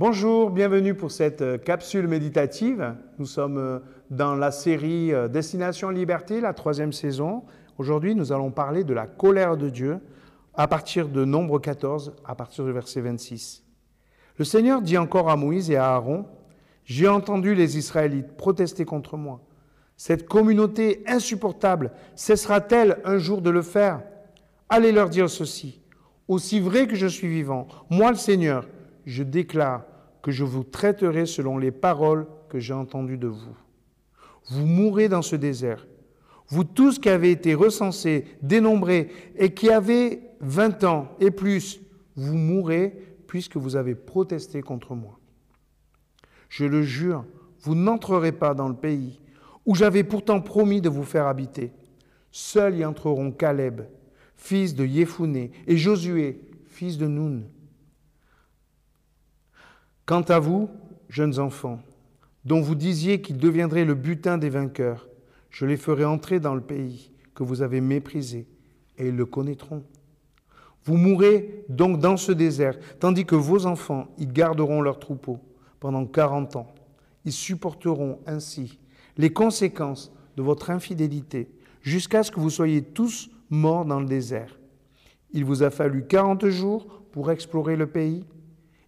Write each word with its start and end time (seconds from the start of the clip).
Bonjour, 0.00 0.48
bienvenue 0.48 0.94
pour 0.94 1.10
cette 1.10 1.42
euh, 1.42 1.58
capsule 1.58 2.08
méditative. 2.08 2.94
Nous 3.18 3.26
sommes 3.26 3.58
euh, 3.58 3.80
dans 4.08 4.34
la 4.34 4.50
série 4.50 5.12
euh, 5.12 5.28
Destination 5.28 5.90
Liberté, 5.90 6.40
la 6.40 6.54
troisième 6.54 6.94
saison. 6.94 7.42
Aujourd'hui, 7.76 8.14
nous 8.14 8.32
allons 8.32 8.50
parler 8.50 8.82
de 8.82 8.94
la 8.94 9.06
colère 9.06 9.58
de 9.58 9.68
Dieu 9.68 9.98
à 10.54 10.68
partir 10.68 11.10
de 11.10 11.26
Nombre 11.26 11.58
14, 11.58 12.14
à 12.24 12.34
partir 12.34 12.64
du 12.64 12.72
verset 12.72 13.02
26. 13.02 13.62
Le 14.38 14.44
Seigneur 14.46 14.80
dit 14.80 14.96
encore 14.96 15.28
à 15.28 15.36
Moïse 15.36 15.70
et 15.70 15.76
à 15.76 15.92
Aaron, 15.92 16.24
J'ai 16.86 17.06
entendu 17.06 17.54
les 17.54 17.76
Israélites 17.76 18.38
protester 18.38 18.86
contre 18.86 19.18
moi. 19.18 19.42
Cette 19.98 20.26
communauté 20.26 21.04
insupportable 21.06 21.90
cessera-t-elle 22.14 23.00
un 23.04 23.18
jour 23.18 23.42
de 23.42 23.50
le 23.50 23.60
faire? 23.60 24.00
Allez 24.70 24.92
leur 24.92 25.10
dire 25.10 25.28
ceci. 25.28 25.82
Aussi 26.26 26.58
vrai 26.58 26.86
que 26.86 26.96
je 26.96 27.06
suis 27.06 27.28
vivant, 27.28 27.68
moi 27.90 28.10
le 28.10 28.16
Seigneur, 28.16 28.66
je 29.04 29.22
déclare 29.22 29.82
que 30.22 30.30
je 30.30 30.44
vous 30.44 30.64
traiterai 30.64 31.26
selon 31.26 31.58
les 31.58 31.70
paroles 31.70 32.26
que 32.48 32.58
j'ai 32.58 32.74
entendues 32.74 33.18
de 33.18 33.28
vous. 33.28 33.56
Vous 34.48 34.66
mourrez 34.66 35.08
dans 35.08 35.22
ce 35.22 35.36
désert. 35.36 35.86
Vous 36.48 36.64
tous 36.64 36.98
qui 36.98 37.08
avez 37.08 37.30
été 37.30 37.54
recensés, 37.54 38.24
dénombrés 38.42 39.10
et 39.36 39.54
qui 39.54 39.70
avez 39.70 40.20
20 40.40 40.84
ans 40.84 41.16
et 41.20 41.30
plus, 41.30 41.80
vous 42.16 42.36
mourrez 42.36 43.16
puisque 43.26 43.56
vous 43.56 43.76
avez 43.76 43.94
protesté 43.94 44.60
contre 44.60 44.94
moi. 44.94 45.20
Je 46.48 46.64
le 46.64 46.82
jure, 46.82 47.24
vous 47.60 47.76
n'entrerez 47.76 48.32
pas 48.32 48.54
dans 48.54 48.68
le 48.68 48.74
pays 48.74 49.20
où 49.66 49.74
j'avais 49.74 50.02
pourtant 50.02 50.40
promis 50.40 50.80
de 50.80 50.88
vous 50.88 51.04
faire 51.04 51.26
habiter. 51.26 51.72
Seuls 52.32 52.76
y 52.76 52.84
entreront 52.84 53.30
Caleb, 53.30 53.82
fils 54.36 54.74
de 54.74 54.84
Yéphoné, 54.84 55.52
et 55.66 55.76
Josué, 55.76 56.40
fils 56.66 56.98
de 56.98 57.06
Noun. 57.06 57.44
Quant 60.10 60.22
à 60.22 60.40
vous, 60.40 60.68
jeunes 61.08 61.38
enfants, 61.38 61.78
dont 62.44 62.60
vous 62.60 62.74
disiez 62.74 63.22
qu'ils 63.22 63.38
deviendraient 63.38 63.84
le 63.84 63.94
butin 63.94 64.38
des 64.38 64.50
vainqueurs, 64.50 65.06
je 65.50 65.66
les 65.66 65.76
ferai 65.76 66.04
entrer 66.04 66.40
dans 66.40 66.56
le 66.56 66.60
pays 66.60 67.12
que 67.32 67.44
vous 67.44 67.62
avez 67.62 67.80
méprisé, 67.80 68.48
et 68.98 69.06
ils 69.06 69.14
le 69.14 69.24
connaîtront. 69.24 69.84
Vous 70.82 70.96
mourrez 70.96 71.64
donc 71.68 72.00
dans 72.00 72.16
ce 72.16 72.32
désert, 72.32 72.76
tandis 72.98 73.24
que 73.24 73.36
vos 73.36 73.66
enfants 73.66 74.08
y 74.18 74.26
garderont 74.26 74.82
leurs 74.82 74.98
troupeaux 74.98 75.38
pendant 75.78 76.04
quarante 76.06 76.56
ans. 76.56 76.74
Ils 77.24 77.30
supporteront 77.30 78.18
ainsi 78.26 78.80
les 79.16 79.32
conséquences 79.32 80.12
de 80.36 80.42
votre 80.42 80.70
infidélité 80.70 81.52
jusqu'à 81.82 82.24
ce 82.24 82.32
que 82.32 82.40
vous 82.40 82.50
soyez 82.50 82.82
tous 82.82 83.30
morts 83.48 83.84
dans 83.84 84.00
le 84.00 84.06
désert. 84.06 84.58
Il 85.30 85.44
vous 85.44 85.62
a 85.62 85.70
fallu 85.70 86.04
quarante 86.04 86.48
jours 86.48 87.04
pour 87.12 87.30
explorer 87.30 87.76
le 87.76 87.86
pays 87.86 88.24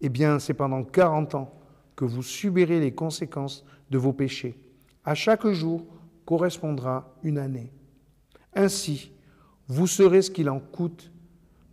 eh 0.00 0.08
bien, 0.08 0.38
c'est 0.38 0.54
pendant 0.54 0.84
40 0.84 1.34
ans 1.34 1.58
que 1.94 2.04
vous 2.04 2.22
subirez 2.22 2.80
les 2.80 2.92
conséquences 2.92 3.64
de 3.90 3.98
vos 3.98 4.12
péchés. 4.12 4.58
À 5.04 5.14
chaque 5.14 5.46
jour 5.48 5.86
correspondra 6.24 7.14
une 7.22 7.38
année. 7.38 7.72
Ainsi, 8.54 9.12
vous 9.68 9.86
saurez 9.86 10.22
ce 10.22 10.30
qu'il 10.30 10.50
en 10.50 10.60
coûte 10.60 11.10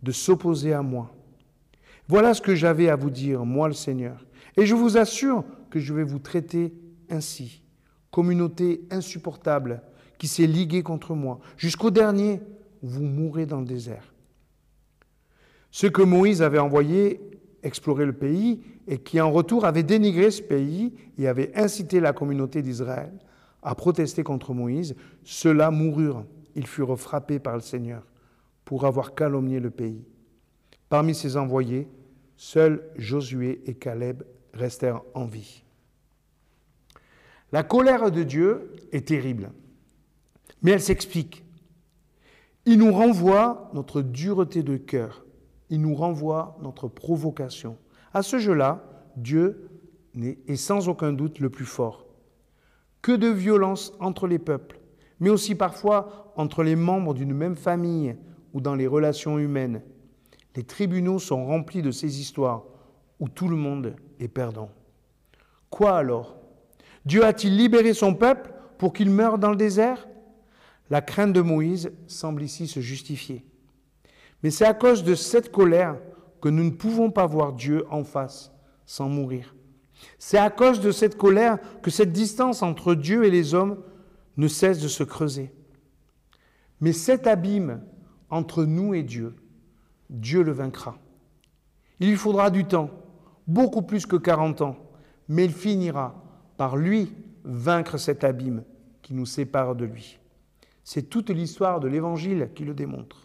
de 0.02 0.12
s'opposer 0.12 0.72
à 0.72 0.82
moi. 0.82 1.14
Voilà 2.08 2.34
ce 2.34 2.42
que 2.42 2.54
j'avais 2.54 2.88
à 2.88 2.96
vous 2.96 3.10
dire, 3.10 3.44
moi 3.44 3.68
le 3.68 3.74
Seigneur. 3.74 4.24
Et 4.56 4.66
je 4.66 4.74
vous 4.74 4.96
assure 4.96 5.44
que 5.70 5.80
je 5.80 5.94
vais 5.94 6.04
vous 6.04 6.18
traiter 6.18 6.74
ainsi. 7.10 7.62
Communauté 8.10 8.82
insupportable 8.90 9.82
qui 10.18 10.28
s'est 10.28 10.46
liguée 10.46 10.82
contre 10.82 11.14
moi. 11.14 11.40
Jusqu'au 11.56 11.90
dernier, 11.90 12.40
vous 12.82 13.02
mourrez 13.02 13.46
dans 13.46 13.60
le 13.60 13.66
désert. 13.66 14.14
Ce 15.70 15.86
que 15.86 16.02
Moïse 16.02 16.42
avait 16.42 16.58
envoyé 16.58 17.20
explorer 17.64 18.06
le 18.06 18.12
pays 18.12 18.60
et 18.86 18.98
qui 18.98 19.20
en 19.20 19.32
retour 19.32 19.64
avait 19.64 19.82
dénigré 19.82 20.30
ce 20.30 20.42
pays 20.42 20.94
et 21.18 21.26
avait 21.26 21.52
incité 21.56 22.00
la 22.00 22.12
communauté 22.12 22.62
d'Israël 22.62 23.12
à 23.64 23.74
protester 23.74 24.22
contre 24.22 24.52
Moïse, 24.52 24.94
ceux-là 25.24 25.70
moururent. 25.70 26.24
Ils 26.54 26.66
furent 26.66 26.98
frappés 26.98 27.38
par 27.38 27.54
le 27.54 27.62
Seigneur 27.62 28.06
pour 28.64 28.84
avoir 28.84 29.14
calomnié 29.14 29.58
le 29.58 29.70
pays. 29.70 30.04
Parmi 30.88 31.14
ces 31.14 31.36
envoyés, 31.36 31.88
seuls 32.36 32.82
Josué 32.96 33.62
et 33.66 33.74
Caleb 33.74 34.22
restèrent 34.52 35.02
en 35.14 35.24
vie. 35.24 35.64
La 37.52 37.62
colère 37.62 38.10
de 38.10 38.22
Dieu 38.22 38.72
est 38.92 39.08
terrible, 39.08 39.50
mais 40.62 40.72
elle 40.72 40.80
s'explique. 40.80 41.44
Il 42.66 42.78
nous 42.78 42.92
renvoie 42.92 43.70
notre 43.74 44.02
dureté 44.02 44.62
de 44.62 44.76
cœur 44.76 45.23
il 45.70 45.80
nous 45.80 45.94
renvoie 45.94 46.56
notre 46.62 46.88
provocation. 46.88 47.76
À 48.12 48.22
ce 48.22 48.38
jeu-là, 48.38 48.84
Dieu 49.16 49.68
est 50.16 50.56
sans 50.56 50.88
aucun 50.88 51.12
doute 51.12 51.40
le 51.40 51.50
plus 51.50 51.64
fort. 51.64 52.06
Que 53.02 53.12
de 53.12 53.28
violence 53.28 53.92
entre 54.00 54.26
les 54.26 54.38
peuples, 54.38 54.80
mais 55.20 55.30
aussi 55.30 55.54
parfois 55.54 56.32
entre 56.36 56.62
les 56.62 56.76
membres 56.76 57.14
d'une 57.14 57.34
même 57.34 57.56
famille 57.56 58.16
ou 58.52 58.60
dans 58.60 58.74
les 58.74 58.86
relations 58.86 59.38
humaines. 59.38 59.82
Les 60.56 60.62
tribunaux 60.62 61.18
sont 61.18 61.44
remplis 61.44 61.82
de 61.82 61.90
ces 61.90 62.20
histoires 62.20 62.64
où 63.20 63.28
tout 63.28 63.48
le 63.48 63.56
monde 63.56 63.96
est 64.20 64.28
perdant. 64.28 64.70
Quoi 65.70 65.96
alors? 65.96 66.36
Dieu 67.04 67.24
a-t-il 67.24 67.56
libéré 67.56 67.92
son 67.92 68.14
peuple 68.14 68.52
pour 68.78 68.92
qu'il 68.92 69.10
meure 69.10 69.38
dans 69.38 69.50
le 69.50 69.56
désert? 69.56 70.08
La 70.90 71.00
crainte 71.00 71.32
de 71.32 71.40
Moïse 71.40 71.92
semble 72.06 72.42
ici 72.42 72.68
se 72.68 72.80
justifier. 72.80 73.44
Mais 74.44 74.50
c'est 74.50 74.66
à 74.66 74.74
cause 74.74 75.02
de 75.04 75.14
cette 75.14 75.50
colère 75.50 75.96
que 76.42 76.50
nous 76.50 76.64
ne 76.64 76.70
pouvons 76.70 77.10
pas 77.10 77.24
voir 77.24 77.54
Dieu 77.54 77.86
en 77.90 78.04
face 78.04 78.52
sans 78.84 79.08
mourir. 79.08 79.54
C'est 80.18 80.36
à 80.36 80.50
cause 80.50 80.80
de 80.80 80.90
cette 80.90 81.16
colère 81.16 81.58
que 81.80 81.90
cette 81.90 82.12
distance 82.12 82.62
entre 82.62 82.94
Dieu 82.94 83.24
et 83.24 83.30
les 83.30 83.54
hommes 83.54 83.78
ne 84.36 84.46
cesse 84.46 84.82
de 84.82 84.88
se 84.88 85.02
creuser. 85.02 85.50
Mais 86.82 86.92
cet 86.92 87.26
abîme 87.26 87.80
entre 88.28 88.64
nous 88.64 88.92
et 88.92 89.02
Dieu, 89.02 89.34
Dieu 90.10 90.42
le 90.42 90.52
vaincra. 90.52 90.98
Il 91.98 92.10
lui 92.10 92.16
faudra 92.16 92.50
du 92.50 92.66
temps, 92.66 92.90
beaucoup 93.46 93.80
plus 93.80 94.04
que 94.04 94.16
40 94.16 94.60
ans, 94.60 94.76
mais 95.26 95.46
il 95.46 95.52
finira 95.54 96.22
par 96.58 96.76
lui 96.76 97.14
vaincre 97.44 97.96
cet 97.96 98.24
abîme 98.24 98.62
qui 99.00 99.14
nous 99.14 99.24
sépare 99.24 99.74
de 99.74 99.86
lui. 99.86 100.18
C'est 100.82 101.08
toute 101.08 101.30
l'histoire 101.30 101.80
de 101.80 101.88
l'Évangile 101.88 102.50
qui 102.54 102.64
le 102.64 102.74
démontre. 102.74 103.24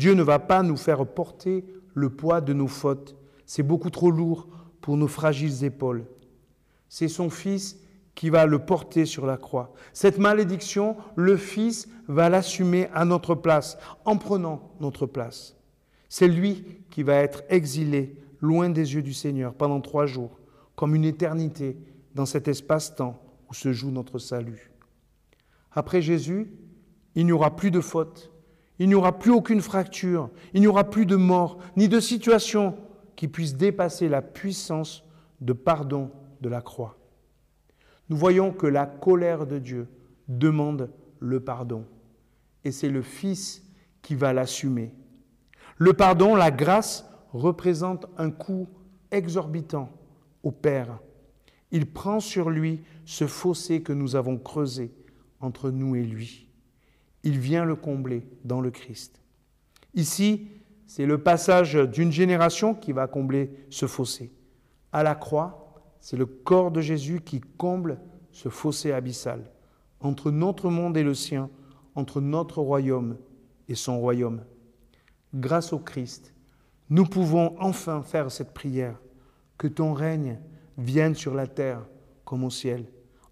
Dieu 0.00 0.14
ne 0.14 0.22
va 0.22 0.38
pas 0.38 0.62
nous 0.62 0.78
faire 0.78 1.06
porter 1.06 1.62
le 1.92 2.08
poids 2.08 2.40
de 2.40 2.54
nos 2.54 2.68
fautes. 2.68 3.16
C'est 3.44 3.62
beaucoup 3.62 3.90
trop 3.90 4.10
lourd 4.10 4.48
pour 4.80 4.96
nos 4.96 5.08
fragiles 5.08 5.62
épaules. 5.62 6.06
C'est 6.88 7.06
son 7.06 7.28
Fils 7.28 7.78
qui 8.14 8.30
va 8.30 8.46
le 8.46 8.60
porter 8.60 9.04
sur 9.04 9.26
la 9.26 9.36
croix. 9.36 9.74
Cette 9.92 10.16
malédiction, 10.16 10.96
le 11.16 11.36
Fils 11.36 11.86
va 12.08 12.30
l'assumer 12.30 12.88
à 12.94 13.04
notre 13.04 13.34
place, 13.34 13.76
en 14.06 14.16
prenant 14.16 14.70
notre 14.80 15.04
place. 15.04 15.54
C'est 16.08 16.28
lui 16.28 16.64
qui 16.88 17.02
va 17.02 17.16
être 17.16 17.42
exilé 17.50 18.16
loin 18.40 18.70
des 18.70 18.94
yeux 18.94 19.02
du 19.02 19.12
Seigneur 19.12 19.52
pendant 19.52 19.82
trois 19.82 20.06
jours, 20.06 20.40
comme 20.76 20.94
une 20.94 21.04
éternité 21.04 21.76
dans 22.14 22.24
cet 22.24 22.48
espace-temps 22.48 23.22
où 23.50 23.52
se 23.52 23.74
joue 23.74 23.90
notre 23.90 24.18
salut. 24.18 24.70
Après 25.72 26.00
Jésus, 26.00 26.54
il 27.14 27.26
n'y 27.26 27.32
aura 27.32 27.54
plus 27.54 27.70
de 27.70 27.82
faute, 27.82 28.30
il 28.80 28.88
n'y 28.88 28.94
aura 28.94 29.18
plus 29.18 29.30
aucune 29.30 29.60
fracture, 29.60 30.30
il 30.54 30.62
n'y 30.62 30.66
aura 30.66 30.88
plus 30.88 31.04
de 31.04 31.14
mort, 31.14 31.58
ni 31.76 31.86
de 31.86 32.00
situation 32.00 32.78
qui 33.14 33.28
puisse 33.28 33.54
dépasser 33.54 34.08
la 34.08 34.22
puissance 34.22 35.04
de 35.42 35.52
pardon 35.52 36.10
de 36.40 36.48
la 36.48 36.62
croix. 36.62 36.96
Nous 38.08 38.16
voyons 38.16 38.52
que 38.52 38.66
la 38.66 38.86
colère 38.86 39.46
de 39.46 39.58
Dieu 39.58 39.86
demande 40.28 40.90
le 41.18 41.40
pardon, 41.40 41.84
et 42.64 42.72
c'est 42.72 42.88
le 42.88 43.02
Fils 43.02 43.62
qui 44.00 44.14
va 44.14 44.32
l'assumer. 44.32 44.94
Le 45.76 45.92
pardon, 45.92 46.34
la 46.34 46.50
grâce, 46.50 47.06
représente 47.34 48.06
un 48.16 48.30
coût 48.30 48.66
exorbitant 49.10 49.90
au 50.42 50.52
Père. 50.52 51.00
Il 51.70 51.92
prend 51.92 52.18
sur 52.18 52.48
lui 52.48 52.80
ce 53.04 53.26
fossé 53.26 53.82
que 53.82 53.92
nous 53.92 54.16
avons 54.16 54.38
creusé 54.38 54.90
entre 55.38 55.70
nous 55.70 55.96
et 55.96 56.02
lui 56.02 56.49
il 57.22 57.38
vient 57.38 57.64
le 57.64 57.76
combler 57.76 58.26
dans 58.44 58.60
le 58.60 58.70
Christ. 58.70 59.20
Ici, 59.94 60.48
c'est 60.86 61.06
le 61.06 61.18
passage 61.22 61.74
d'une 61.74 62.12
génération 62.12 62.74
qui 62.74 62.92
va 62.92 63.06
combler 63.06 63.50
ce 63.70 63.86
fossé. 63.86 64.32
À 64.92 65.02
la 65.02 65.14
croix, 65.14 65.74
c'est 66.00 66.16
le 66.16 66.26
corps 66.26 66.70
de 66.70 66.80
Jésus 66.80 67.20
qui 67.20 67.40
comble 67.40 68.00
ce 68.32 68.48
fossé 68.48 68.92
abyssal 68.92 69.50
entre 70.00 70.30
notre 70.30 70.70
monde 70.70 70.96
et 70.96 71.02
le 71.02 71.14
sien, 71.14 71.50
entre 71.94 72.20
notre 72.20 72.60
royaume 72.60 73.16
et 73.68 73.74
son 73.74 74.00
royaume. 74.00 74.42
Grâce 75.34 75.72
au 75.72 75.78
Christ, 75.78 76.34
nous 76.88 77.04
pouvons 77.04 77.54
enfin 77.60 78.02
faire 78.02 78.30
cette 78.32 78.52
prière, 78.52 78.98
que 79.58 79.68
ton 79.68 79.92
règne 79.92 80.40
vienne 80.78 81.14
sur 81.14 81.34
la 81.34 81.46
terre 81.46 81.86
comme 82.24 82.44
au 82.44 82.50
ciel. 82.50 82.86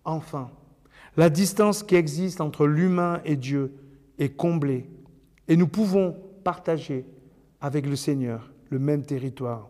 Enfin, 0.04 0.50
la 1.18 1.30
distance 1.30 1.82
qui 1.82 1.96
existe 1.96 2.40
entre 2.40 2.64
l'humain 2.64 3.20
et 3.24 3.34
Dieu 3.34 3.74
est 4.20 4.36
comblée 4.36 4.88
et 5.48 5.56
nous 5.56 5.66
pouvons 5.66 6.16
partager 6.44 7.04
avec 7.60 7.86
le 7.86 7.96
Seigneur 7.96 8.52
le 8.70 8.78
même 8.78 9.02
territoire. 9.02 9.68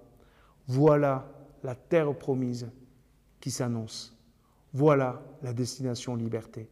Voilà 0.67 1.27
la 1.63 1.75
terre 1.75 2.15
promise 2.15 2.71
qui 3.41 3.51
s'annonce. 3.51 4.15
Voilà 4.75 5.23
la 5.43 5.55
destination 5.55 6.17
liberté. 6.17 6.69